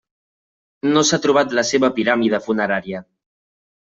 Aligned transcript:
No 0.95 1.03
s'ha 1.09 1.19
trobat 1.25 1.53
la 1.59 1.63
seva 1.71 1.89
piràmide 1.99 2.39
funerària. 2.47 3.03